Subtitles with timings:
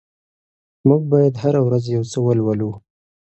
[0.87, 2.71] موږ بايد هره ورځ يو څه ولولو.